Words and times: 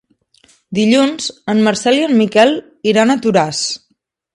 Dilluns 0.77 1.29
en 1.55 1.63
Marcel 1.69 2.01
i 2.01 2.03
en 2.09 2.17
Miquel 2.25 2.57
iran 2.95 3.13
a 3.19 3.23
Toràs. 3.27 3.67